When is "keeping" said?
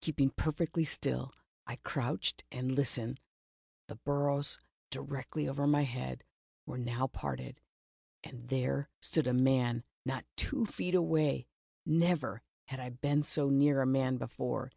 0.00-0.30